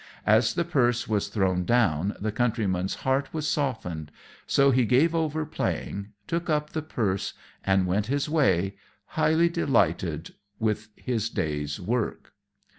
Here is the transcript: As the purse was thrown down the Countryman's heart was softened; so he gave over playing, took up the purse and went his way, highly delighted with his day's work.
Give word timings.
As 0.25 0.55
the 0.55 0.65
purse 0.65 1.07
was 1.07 1.27
thrown 1.27 1.63
down 1.63 2.15
the 2.19 2.31
Countryman's 2.31 2.95
heart 3.05 3.31
was 3.35 3.47
softened; 3.47 4.09
so 4.47 4.71
he 4.71 4.83
gave 4.83 5.13
over 5.13 5.45
playing, 5.45 6.07
took 6.25 6.49
up 6.49 6.71
the 6.71 6.81
purse 6.81 7.35
and 7.63 7.85
went 7.85 8.07
his 8.07 8.27
way, 8.27 8.77
highly 9.09 9.47
delighted 9.47 10.33
with 10.59 10.87
his 10.95 11.29
day's 11.29 11.79
work. 11.79 12.33